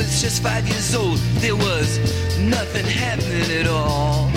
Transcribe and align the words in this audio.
was 0.00 0.22
just 0.22 0.42
five 0.42 0.66
years 0.66 0.94
old, 0.94 1.18
there 1.40 1.54
was 1.54 1.98
nothing 2.38 2.86
happening 2.86 3.50
at 3.60 3.66
all. 3.66 4.30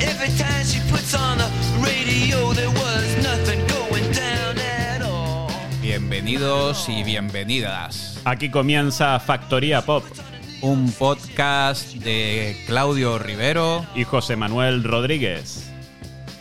Every 0.00 0.32
time 0.38 0.64
she 0.64 0.80
puts 0.90 1.14
on 1.14 1.36
the 1.36 1.50
radio, 1.84 2.54
there 2.54 2.70
was 2.70 3.04
nothing 3.22 3.60
going 3.66 4.10
down 4.12 4.56
at 4.58 5.02
all. 5.02 5.50
Bienvenidos 5.82 6.88
y 6.88 7.04
bienvenidas. 7.04 8.22
Aquí 8.24 8.48
comienza 8.48 9.20
Factoría 9.20 9.82
Pop 9.82 10.04
Un 10.62 10.90
podcast 10.92 11.92
de 11.96 12.56
Claudio 12.66 13.18
Rivero. 13.18 13.84
y 13.94 14.04
José 14.04 14.36
Manuel 14.36 14.82
Rodríguez. 14.82 15.70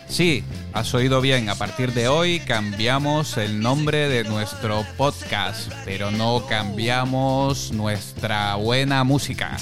Sí, 0.08 0.46
has 0.78 0.94
oído 0.94 1.22
bien, 1.22 1.50
a 1.50 1.56
partir 1.56 1.92
de 1.94 2.08
hoy 2.08 2.40
cambiamos 2.40 3.38
el 3.38 3.60
nombre 3.60 4.08
de 4.10 4.24
nuestro 4.24 4.86
podcast, 4.96 5.72
pero 5.86 6.12
no 6.12 6.46
cambiamos 6.48 7.72
nuestra 7.72 8.54
buena 8.58 9.04
música. 9.04 9.58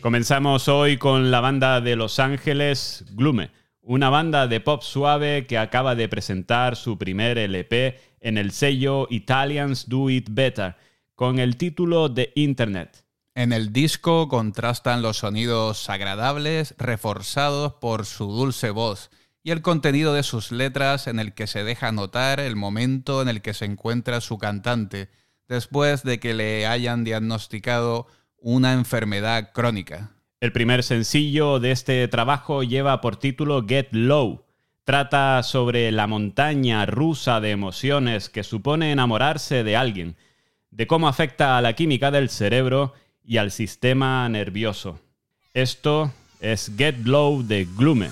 Comenzamos 0.00 0.68
hoy 0.68 0.96
con 0.96 1.30
la 1.30 1.40
banda 1.40 1.80
de 1.80 1.94
Los 1.94 2.18
Ángeles, 2.18 3.04
Glume, 3.12 3.50
una 3.86 4.10
banda 4.10 4.48
de 4.48 4.60
pop 4.60 4.82
suave 4.82 5.46
que 5.46 5.58
acaba 5.58 5.94
de 5.94 6.08
presentar 6.08 6.74
su 6.74 6.98
primer 6.98 7.38
LP 7.38 8.13
en 8.24 8.38
el 8.38 8.50
sello 8.50 9.06
Italians 9.10 9.88
Do 9.88 10.10
It 10.10 10.28
Better, 10.30 10.76
con 11.14 11.38
el 11.38 11.56
título 11.56 12.08
de 12.08 12.32
Internet. 12.34 13.04
En 13.36 13.52
el 13.52 13.72
disco 13.72 14.28
contrastan 14.28 15.02
los 15.02 15.18
sonidos 15.18 15.88
agradables 15.90 16.74
reforzados 16.78 17.74
por 17.74 18.06
su 18.06 18.32
dulce 18.32 18.70
voz 18.70 19.10
y 19.42 19.50
el 19.50 19.60
contenido 19.60 20.14
de 20.14 20.22
sus 20.22 20.52
letras 20.52 21.06
en 21.06 21.18
el 21.20 21.34
que 21.34 21.46
se 21.46 21.64
deja 21.64 21.92
notar 21.92 22.40
el 22.40 22.56
momento 22.56 23.20
en 23.20 23.28
el 23.28 23.42
que 23.42 23.52
se 23.52 23.66
encuentra 23.66 24.20
su 24.20 24.38
cantante 24.38 25.10
después 25.46 26.02
de 26.02 26.18
que 26.18 26.32
le 26.32 26.66
hayan 26.66 27.04
diagnosticado 27.04 28.06
una 28.38 28.72
enfermedad 28.72 29.52
crónica. 29.52 30.12
El 30.40 30.52
primer 30.52 30.82
sencillo 30.82 31.60
de 31.60 31.72
este 31.72 32.08
trabajo 32.08 32.62
lleva 32.62 33.00
por 33.00 33.16
título 33.16 33.64
Get 33.66 33.88
Low. 33.92 34.43
Trata 34.84 35.42
sobre 35.42 35.90
la 35.92 36.06
montaña 36.06 36.84
rusa 36.84 37.40
de 37.40 37.50
emociones 37.50 38.28
que 38.28 38.44
supone 38.44 38.92
enamorarse 38.92 39.64
de 39.64 39.76
alguien, 39.76 40.16
de 40.70 40.86
cómo 40.86 41.08
afecta 41.08 41.56
a 41.56 41.62
la 41.62 41.72
química 41.72 42.10
del 42.10 42.28
cerebro 42.28 42.92
y 43.24 43.38
al 43.38 43.50
sistema 43.50 44.28
nervioso. 44.28 45.00
Esto 45.54 46.12
es 46.38 46.70
Get 46.76 47.06
Low 47.06 47.42
de 47.42 47.64
Glume. 47.64 48.10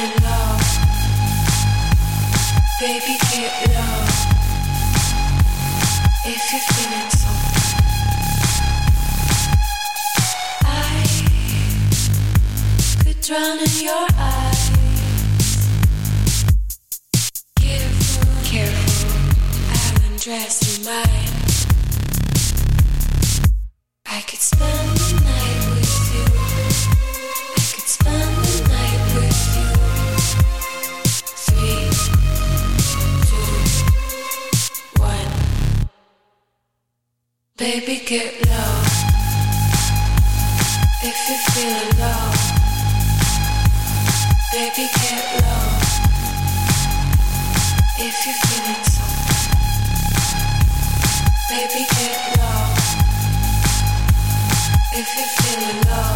Feeling 0.00 0.22
low, 0.22 0.56
baby, 2.80 3.18
get 3.32 3.52
low. 3.68 4.06
If 6.24 6.42
you're 6.52 6.66
feeling 6.70 7.10
so, 7.10 7.32
I 10.64 11.04
could 13.04 13.20
drown 13.20 13.58
in 13.58 13.74
your 13.84 14.06
eyes. 14.16 14.70
Careful, 17.56 18.26
careful, 18.44 19.10
I'll 19.70 20.12
undress 20.12 20.59
baby, 51.50 51.84
get 51.98 52.38
low. 52.38 52.70
If 54.94 55.08
you're 55.18 55.34
feeling 55.42 55.82
low. 55.90 56.14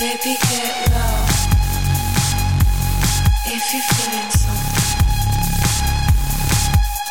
Baby, 0.00 0.34
get 0.50 0.74
low. 0.90 1.18
If 3.46 3.62
you're 3.72 3.88
feeling 3.94 4.30
something, 4.42 4.90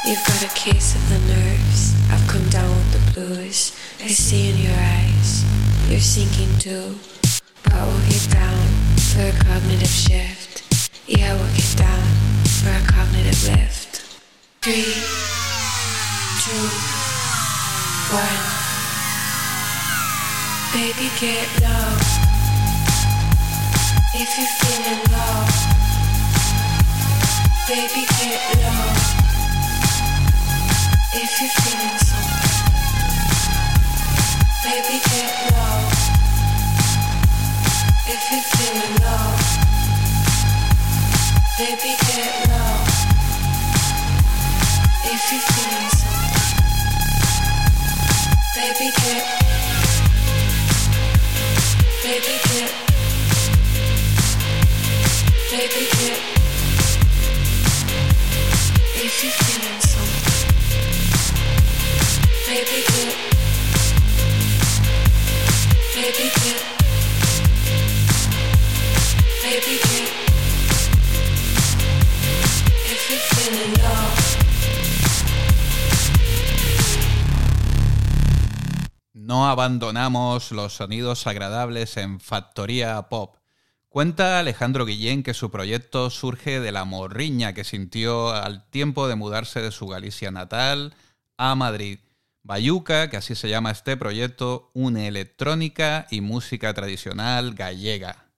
you've 0.05 0.25
got 0.27 0.43
a 0.43 0.51
case 0.53 0.95
of 0.95 1.03
the 1.07 1.19
nerves. 1.33 1.95
I've 2.11 2.27
come 2.27 2.47
down 2.49 2.69
with 2.75 2.91
the 2.91 3.03
blues. 3.13 3.71
I 4.03 4.07
see 4.07 4.49
in 4.49 4.57
your 4.57 4.77
eyes, 4.77 5.45
you're 5.89 6.01
sinking 6.01 6.57
too. 6.59 6.99
But 7.63 7.73
I 7.73 7.85
will 7.85 8.03
get 8.09 8.27
down 8.31 8.67
for 8.99 9.21
a 9.21 9.31
cognitive 9.47 9.87
shift. 9.87 10.61
Yeah, 11.07 11.35
we'll 11.35 11.55
get 11.55 11.77
down 11.77 12.03
for 12.59 12.69
a 12.69 12.83
cognitive 12.85 13.41
lift. 13.47 14.03
Three, 14.61 15.44
two, 16.45 16.69
one. 18.13 18.41
Baby, 20.73 21.09
get 21.19 21.49
low. 21.63 21.89
If 24.13 24.29
you're 24.37 24.53
feeling 24.59 25.01
low, 25.09 25.37
baby, 27.67 28.05
get 28.19 28.41
low. 28.61 28.93
If 31.17 31.31
you're 31.41 31.55
feeling 31.61 31.97
something, 32.05 32.61
baby, 34.63 34.97
get 35.09 35.33
low. 35.49 35.77
If 38.13 38.21
you're 38.29 38.47
feeling 38.53 38.95
low, 39.01 39.27
baby, 41.57 42.04
If 48.87 48.93
you're 59.23 59.31
feeling 59.31 59.84
No 79.35 79.49
abandonamos 79.49 80.53
los 80.53 80.77
sonidos 80.77 81.27
agradables 81.27 81.97
en 81.97 82.21
Factoría 82.21 83.01
Pop. 83.09 83.35
Cuenta 83.89 84.39
Alejandro 84.39 84.85
Guillén 84.85 85.23
que 85.23 85.33
su 85.33 85.51
proyecto 85.51 86.09
surge 86.09 86.61
de 86.61 86.71
la 86.71 86.85
morriña 86.85 87.51
que 87.51 87.65
sintió 87.65 88.29
al 88.29 88.65
tiempo 88.69 89.09
de 89.09 89.15
mudarse 89.15 89.61
de 89.61 89.71
su 89.71 89.87
Galicia 89.87 90.31
natal 90.31 90.95
a 91.35 91.53
Madrid. 91.55 91.99
Bayuca, 92.43 93.09
que 93.09 93.17
así 93.17 93.35
se 93.35 93.49
llama 93.49 93.71
este 93.71 93.97
proyecto, 93.97 94.71
une 94.73 95.09
electrónica 95.09 96.07
y 96.09 96.21
música 96.21 96.73
tradicional 96.73 97.55
gallega. 97.55 98.29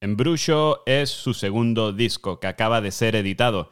Embruxo 0.00 0.82
es 0.84 1.10
su 1.10 1.32
segundo 1.32 1.92
disco 1.92 2.40
que 2.40 2.48
acaba 2.48 2.80
de 2.80 2.90
ser 2.90 3.14
editado. 3.14 3.70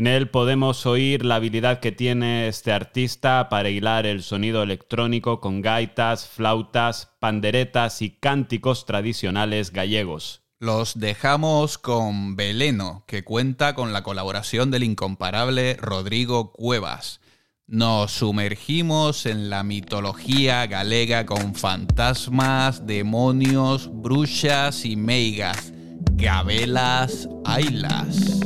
En 0.00 0.06
él 0.06 0.30
podemos 0.30 0.86
oír 0.86 1.26
la 1.26 1.34
habilidad 1.34 1.80
que 1.80 1.92
tiene 1.92 2.48
este 2.48 2.72
artista 2.72 3.50
para 3.50 3.68
hilar 3.68 4.06
el 4.06 4.22
sonido 4.22 4.62
electrónico 4.62 5.40
con 5.40 5.60
gaitas, 5.60 6.26
flautas, 6.26 7.10
panderetas 7.18 8.00
y 8.00 8.08
cánticos 8.08 8.86
tradicionales 8.86 9.74
gallegos. 9.74 10.40
Los 10.58 10.98
dejamos 10.98 11.76
con 11.76 12.34
Veleno, 12.34 13.04
que 13.06 13.24
cuenta 13.24 13.74
con 13.74 13.92
la 13.92 14.02
colaboración 14.02 14.70
del 14.70 14.84
incomparable 14.84 15.76
Rodrigo 15.78 16.50
Cuevas. 16.52 17.20
Nos 17.66 18.10
sumergimos 18.10 19.26
en 19.26 19.50
la 19.50 19.64
mitología 19.64 20.66
galega 20.66 21.26
con 21.26 21.54
fantasmas, 21.54 22.86
demonios, 22.86 23.90
bruxas 23.92 24.86
y 24.86 24.96
meigas, 24.96 25.74
gabelas, 26.14 27.28
ailas. 27.44 28.40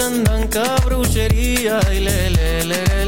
Bruxas 0.00 0.12
que 0.12 0.24
chandan 0.24 0.48
ca 0.48 0.76
bruxería 0.84 1.80
Ai 1.88 2.00
le 2.00 2.30
le 2.30 2.64
le 2.64 2.64
le 2.64 2.82
le 2.84 2.99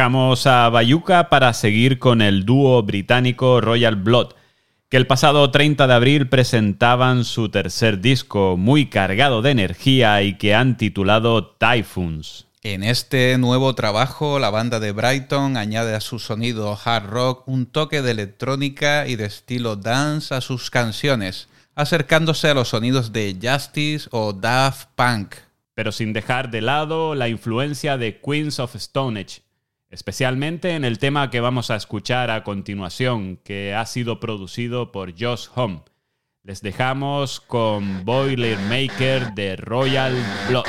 Dejamos 0.00 0.46
a 0.46 0.66
Bayuca 0.70 1.28
para 1.28 1.52
seguir 1.52 1.98
con 1.98 2.22
el 2.22 2.46
dúo 2.46 2.82
británico 2.82 3.60
Royal 3.60 3.96
Blood, 3.96 4.28
que 4.88 4.96
el 4.96 5.06
pasado 5.06 5.50
30 5.50 5.86
de 5.86 5.92
abril 5.92 6.26
presentaban 6.30 7.26
su 7.26 7.50
tercer 7.50 8.00
disco 8.00 8.56
muy 8.56 8.86
cargado 8.86 9.42
de 9.42 9.50
energía 9.50 10.22
y 10.22 10.38
que 10.38 10.54
han 10.54 10.78
titulado 10.78 11.48
Typhoons. 11.48 12.46
En 12.62 12.82
este 12.82 13.36
nuevo 13.36 13.74
trabajo, 13.74 14.38
la 14.38 14.48
banda 14.48 14.80
de 14.80 14.92
Brighton 14.92 15.58
añade 15.58 15.94
a 15.94 16.00
su 16.00 16.18
sonido 16.18 16.78
hard 16.82 17.04
rock 17.04 17.46
un 17.46 17.66
toque 17.66 18.00
de 18.00 18.12
electrónica 18.12 19.06
y 19.06 19.16
de 19.16 19.26
estilo 19.26 19.76
dance 19.76 20.34
a 20.34 20.40
sus 20.40 20.70
canciones, 20.70 21.50
acercándose 21.74 22.48
a 22.48 22.54
los 22.54 22.68
sonidos 22.68 23.12
de 23.12 23.36
Justice 23.38 24.08
o 24.12 24.32
Daft 24.32 24.88
Punk. 24.94 25.34
pero 25.74 25.92
sin 25.92 26.14
dejar 26.14 26.50
de 26.50 26.62
lado 26.62 27.14
la 27.14 27.28
influencia 27.28 27.98
de 27.98 28.18
Queens 28.18 28.60
of 28.60 28.76
Stone 28.76 29.20
Age. 29.20 29.42
Especialmente 29.90 30.76
en 30.76 30.84
el 30.84 30.98
tema 30.98 31.30
que 31.30 31.40
vamos 31.40 31.70
a 31.70 31.76
escuchar 31.76 32.30
a 32.30 32.44
continuación, 32.44 33.36
que 33.38 33.74
ha 33.74 33.84
sido 33.86 34.20
producido 34.20 34.92
por 34.92 35.12
Josh 35.18 35.48
Home. 35.54 35.82
Les 36.42 36.62
dejamos 36.62 37.40
con 37.40 38.04
Boilermaker 38.04 39.34
de 39.34 39.56
Royal 39.56 40.14
Blood. 40.48 40.64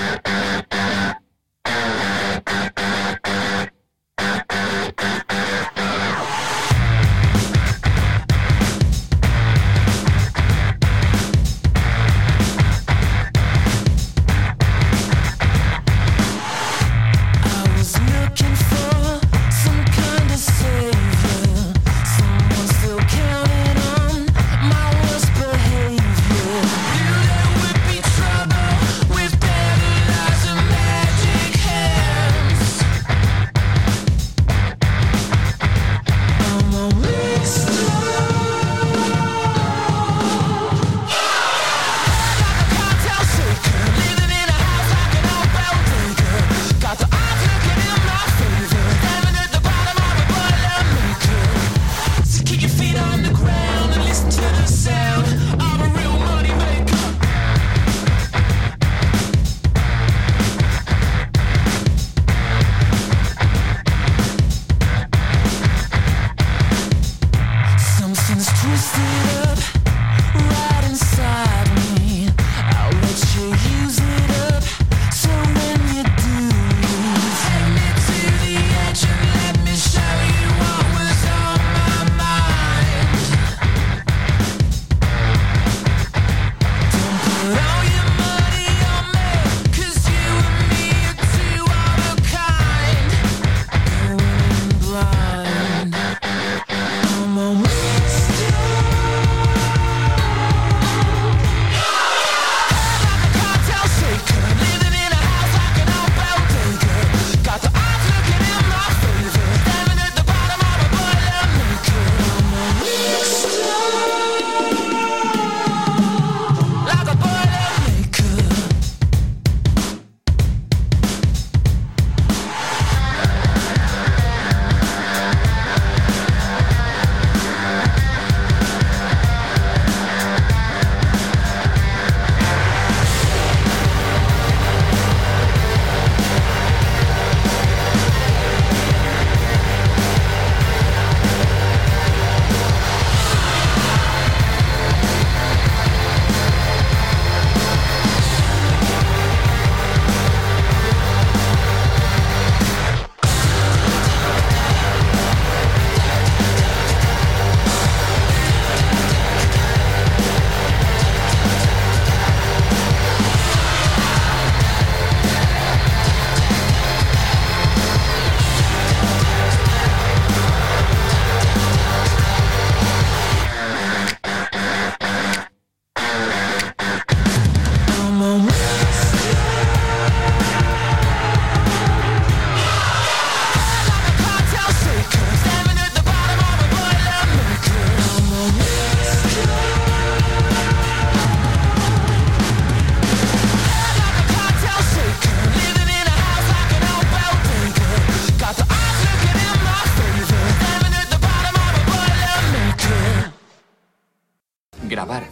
Grabar 204.91 205.24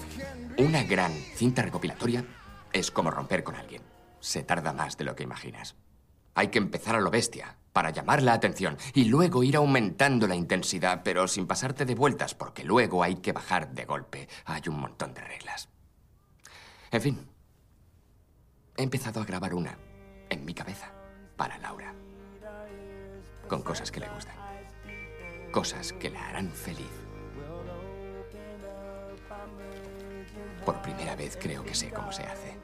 una 0.58 0.84
gran 0.84 1.12
cinta 1.12 1.62
recopilatoria 1.62 2.24
es 2.72 2.92
como 2.92 3.12
romper 3.12 3.44
con 3.44 3.56
alguien. 3.56 3.82
Se 4.22 4.42
tarda 4.42 4.72
más 4.72 4.96
de 4.96 5.04
lo 5.04 5.18
que 5.18 5.24
imaginas. 5.24 5.75
Hay 6.34 6.48
que 6.48 6.60
empezar 6.60 6.96
a 6.96 7.01
lo 7.01 7.12
bestia 7.12 7.58
para 7.74 7.89
llamar 7.89 8.24
la 8.24 8.32
atención 8.32 8.78
y 8.94 9.04
luego 9.04 9.44
ir 9.44 9.58
aumentando 9.58 10.28
la 10.28 10.36
intensidad, 10.36 11.01
pero 11.04 11.28
sin 11.28 11.46
pasarte 11.46 11.84
de 11.84 11.94
vueltas, 11.94 12.36
porque 12.36 12.63
luego 12.63 13.04
hay 13.04 13.18
que 13.18 13.34
bajar 13.34 13.74
de 13.74 13.84
golpe. 13.84 14.30
Hay 14.46 14.62
un 14.70 14.80
montón 14.80 15.13
de 15.13 15.25
reglas. 15.25 15.68
En 16.89 17.01
fin, 17.01 17.28
he 18.78 18.84
empezado 18.84 19.20
a 19.20 19.25
grabar 19.25 19.54
una 19.54 19.78
en 20.30 20.46
mi 20.46 20.54
cabeza 20.54 20.94
para 21.36 21.58
Laura. 21.58 21.94
Con 23.50 23.62
cosas 23.62 23.92
que 23.92 24.00
le 24.00 24.08
gustan. 24.08 24.38
Cosas 25.51 25.92
que 25.92 26.12
la 26.12 26.30
harán 26.30 26.50
feliz. 26.50 27.09
Por 30.70 30.84
primera 30.84 31.16
vez 31.16 31.36
creo 31.36 31.64
que 31.66 31.74
sé 31.74 31.90
cómo 31.90 32.12
se 32.12 32.22
hace. 32.22 32.56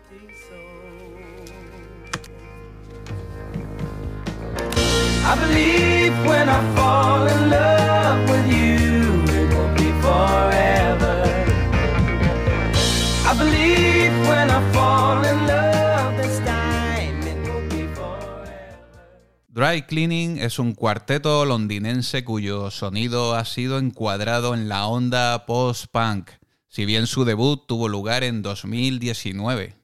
I 5.23 5.35
believe 5.39 6.13
when 6.27 6.47
I 6.47 6.75
fall 6.75 7.27
in 7.27 7.49
love 7.49 8.29
with 8.29 8.45
you, 8.45 9.23
it 9.23 9.49
will 9.51 9.73
be 9.73 9.91
forever. 10.03 11.23
I 13.25 13.33
believe 13.35 14.13
when 14.29 14.51
I 14.51 14.61
fall 14.71 15.25
in 15.25 15.47
love 15.47 16.15
this 16.21 16.37
time, 16.45 17.27
it 17.27 17.39
will 17.47 17.67
be 17.69 17.87
forever. 17.95 18.99
Dry 19.47 19.81
Cleaning 19.81 20.37
es 20.37 20.59
un 20.59 20.75
cuarteto 20.75 21.43
londinense 21.45 22.23
cuyo 22.23 22.69
sonido 22.69 23.33
ha 23.33 23.45
sido 23.45 23.79
encuadrado 23.79 24.53
en 24.53 24.69
la 24.69 24.85
onda 24.85 25.47
post-punk, 25.47 26.29
si 26.75 26.85
bien 26.85 27.07
su 27.07 27.23
debut 27.23 27.65
tuvo 27.67 27.87
lugar 27.87 28.25
en 28.25 28.41
2019. 28.41 29.75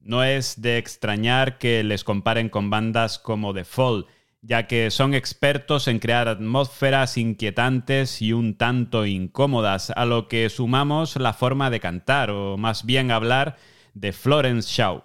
No 0.00 0.24
es 0.24 0.62
de 0.62 0.78
extrañar 0.78 1.58
que 1.58 1.84
les 1.84 2.04
comparen 2.04 2.48
con 2.48 2.70
bandas 2.70 3.18
como 3.18 3.52
The 3.52 3.66
Fall, 3.66 4.06
ya 4.40 4.66
que 4.66 4.90
son 4.90 5.12
expertos 5.12 5.88
en 5.88 5.98
crear 5.98 6.26
atmósferas 6.26 7.18
inquietantes 7.18 8.22
y 8.22 8.32
un 8.32 8.56
tanto 8.56 9.04
incómodas, 9.04 9.92
a 9.94 10.06
lo 10.06 10.26
que 10.26 10.48
sumamos 10.48 11.16
la 11.16 11.34
forma 11.34 11.68
de 11.68 11.80
cantar, 11.80 12.30
o 12.30 12.56
más 12.56 12.86
bien 12.86 13.10
hablar, 13.10 13.58
de 13.92 14.14
Florence 14.14 14.70
Shaw. 14.72 15.04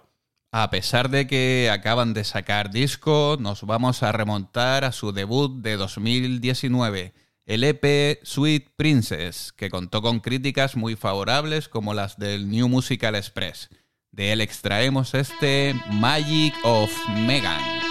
A 0.50 0.70
pesar 0.70 1.10
de 1.10 1.26
que 1.26 1.68
acaban 1.70 2.14
de 2.14 2.24
sacar 2.24 2.70
disco, 2.70 3.36
nos 3.38 3.64
vamos 3.64 4.02
a 4.02 4.12
remontar 4.12 4.86
a 4.86 4.92
su 4.92 5.12
debut 5.12 5.60
de 5.60 5.76
2019, 5.76 7.12
el 7.46 7.64
EP 7.64 8.20
Sweet 8.22 8.70
Princess, 8.76 9.52
que 9.52 9.70
contó 9.70 10.02
con 10.02 10.20
críticas 10.20 10.76
muy 10.76 10.96
favorables 10.96 11.68
como 11.68 11.94
las 11.94 12.18
del 12.18 12.48
New 12.48 12.68
Musical 12.68 13.14
Express. 13.14 13.68
De 14.10 14.32
él 14.32 14.40
extraemos 14.40 15.14
este 15.14 15.74
Magic 15.90 16.54
of 16.64 16.90
Megan. 17.26 17.83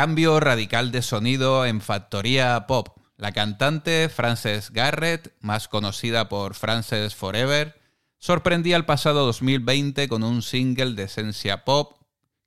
Cambio 0.00 0.40
radical 0.40 0.92
de 0.92 1.02
sonido 1.02 1.66
en 1.66 1.82
Factoría 1.82 2.66
Pop. 2.66 2.88
La 3.18 3.32
cantante 3.32 4.08
Frances 4.08 4.70
Garrett, 4.70 5.34
más 5.40 5.68
conocida 5.68 6.30
por 6.30 6.54
Frances 6.54 7.14
Forever, 7.14 7.78
sorprendía 8.16 8.78
el 8.78 8.86
pasado 8.86 9.26
2020 9.26 10.08
con 10.08 10.22
un 10.22 10.40
single 10.40 10.94
de 10.94 11.02
esencia 11.02 11.66
pop 11.66 11.98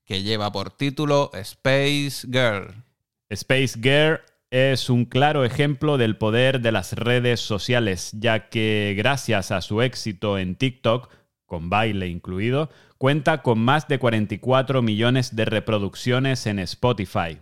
que 0.04 0.24
lleva 0.24 0.52
por 0.52 0.72
título 0.72 1.30
Space 1.36 2.28
Girl. 2.28 2.74
Space 3.30 3.80
Girl 3.80 4.22
es 4.50 4.90
un 4.90 5.06
claro 5.06 5.46
ejemplo 5.46 6.00
del 6.00 6.18
poder 6.18 6.60
de 6.60 6.72
las 6.72 6.94
redes 6.94 7.40
sociales, 7.40 8.14
ya 8.14 8.50
que 8.50 8.96
gracias 8.98 9.52
a 9.52 9.62
su 9.62 9.84
éxito 9.84 10.40
en 10.40 10.56
TikTok, 10.56 11.08
con 11.46 11.70
baile 11.70 12.08
incluido, 12.08 12.72
cuenta 13.04 13.42
con 13.42 13.60
más 13.60 13.90
de 13.90 14.00
44 14.00 14.82
millones 14.82 15.36
de 15.36 15.44
reproducciones 15.44 16.46
en 16.46 16.58
Spotify. 16.60 17.38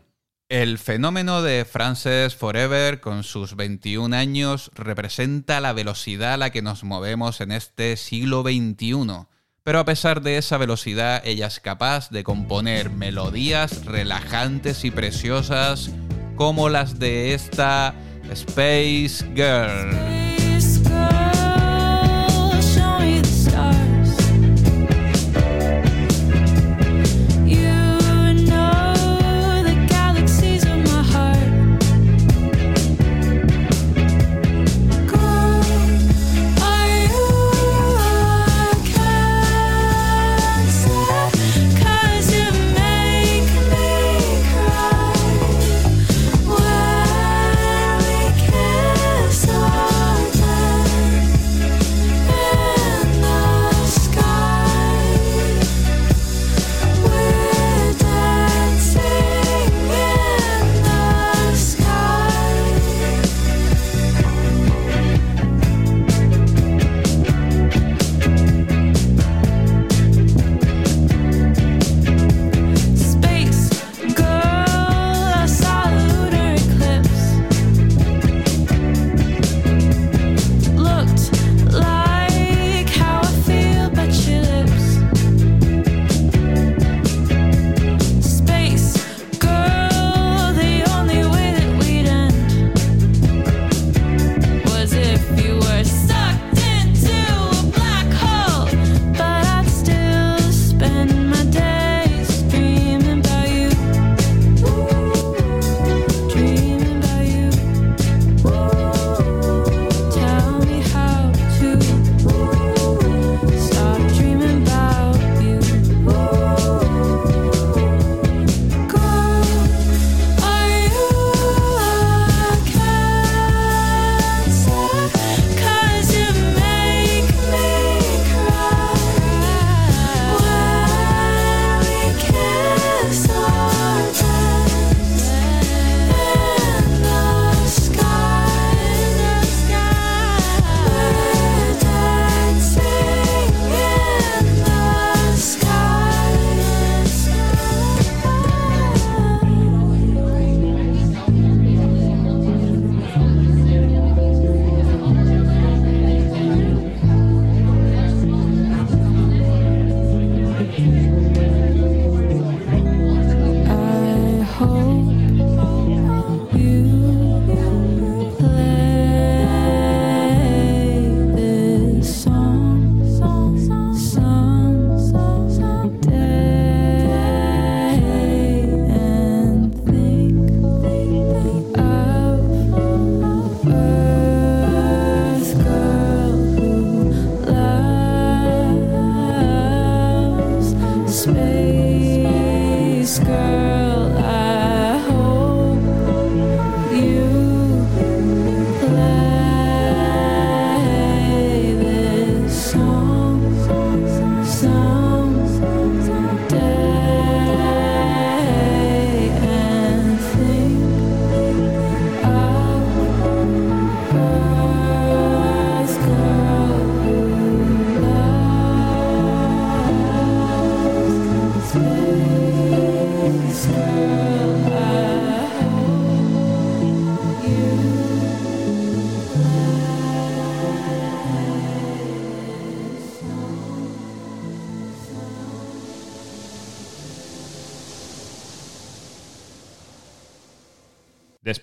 El 0.49 0.79
fenómeno 0.79 1.43
de 1.43 1.65
Frances 1.65 2.35
Forever 2.35 2.99
con 2.99 3.21
sus 3.21 3.55
21 3.55 4.15
años 4.15 4.71
representa 4.73 5.61
la 5.61 5.73
velocidad 5.73 6.33
a 6.33 6.37
la 6.37 6.49
que 6.49 6.63
nos 6.63 6.83
movemos 6.83 7.41
en 7.41 7.51
este 7.51 7.95
siglo 7.95 8.41
XXI. 8.41 9.27
Pero 9.61 9.77
a 9.77 9.85
pesar 9.85 10.23
de 10.23 10.39
esa 10.39 10.57
velocidad, 10.57 11.21
ella 11.25 11.45
es 11.45 11.59
capaz 11.59 12.09
de 12.09 12.23
componer 12.23 12.89
melodías 12.89 13.85
relajantes 13.85 14.83
y 14.83 14.89
preciosas 14.89 15.91
como 16.37 16.69
las 16.69 16.97
de 16.97 17.35
esta 17.35 17.93
Space 18.31 19.23
Girl. 19.35 20.20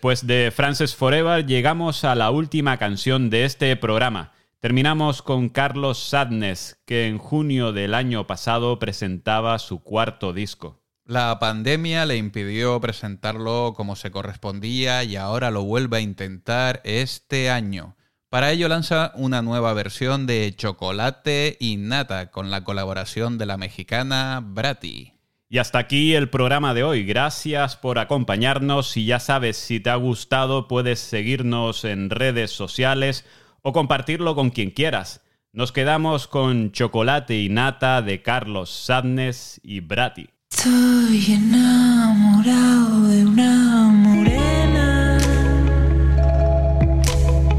Después 0.08 0.26
de 0.26 0.50
Frances 0.50 0.96
Forever 0.96 1.44
llegamos 1.44 2.02
a 2.02 2.14
la 2.14 2.30
última 2.30 2.78
canción 2.78 3.28
de 3.28 3.44
este 3.44 3.76
programa. 3.76 4.32
Terminamos 4.58 5.20
con 5.20 5.50
Carlos 5.50 5.98
Sadness, 5.98 6.80
que 6.86 7.08
en 7.08 7.18
junio 7.18 7.74
del 7.74 7.92
año 7.92 8.26
pasado 8.26 8.78
presentaba 8.78 9.58
su 9.58 9.82
cuarto 9.82 10.32
disco. 10.32 10.80
La 11.04 11.38
pandemia 11.38 12.06
le 12.06 12.16
impidió 12.16 12.80
presentarlo 12.80 13.74
como 13.76 13.96
se 13.96 14.10
correspondía 14.10 15.04
y 15.04 15.16
ahora 15.16 15.50
lo 15.50 15.64
vuelve 15.64 15.98
a 15.98 16.00
intentar 16.00 16.80
este 16.84 17.50
año. 17.50 17.98
Para 18.30 18.50
ello 18.50 18.66
lanza 18.68 19.12
una 19.14 19.42
nueva 19.42 19.74
versión 19.74 20.26
de 20.26 20.54
Chocolate 20.56 21.58
y 21.60 21.76
Nata 21.76 22.30
con 22.30 22.50
la 22.50 22.64
colaboración 22.64 23.36
de 23.36 23.44
la 23.44 23.58
mexicana 23.58 24.40
Brati. 24.42 25.17
Y 25.50 25.58
hasta 25.58 25.78
aquí 25.78 26.14
el 26.14 26.28
programa 26.28 26.74
de 26.74 26.84
hoy. 26.84 27.04
Gracias 27.04 27.76
por 27.76 27.98
acompañarnos 27.98 28.96
y 28.98 29.06
ya 29.06 29.18
sabes, 29.18 29.56
si 29.56 29.80
te 29.80 29.88
ha 29.88 29.96
gustado 29.96 30.68
puedes 30.68 30.98
seguirnos 30.98 31.84
en 31.84 32.10
redes 32.10 32.50
sociales 32.50 33.24
o 33.62 33.72
compartirlo 33.72 34.34
con 34.34 34.50
quien 34.50 34.70
quieras. 34.70 35.22
Nos 35.52 35.72
quedamos 35.72 36.28
con 36.28 36.72
Chocolate 36.72 37.40
y 37.40 37.48
Nata 37.48 38.02
de 38.02 38.20
Carlos 38.20 38.70
Sadness 38.70 39.58
y 39.64 39.80
Brati. 39.80 40.28
Estoy 40.50 41.32
enamorado 41.32 43.08
de 43.08 43.24
una 43.24 43.88
morena 43.90 45.18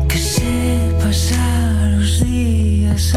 que 0.08 0.20
los 1.98 2.24
días 2.24 3.16